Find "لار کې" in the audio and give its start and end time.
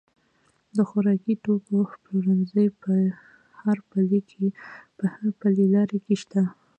5.73-6.15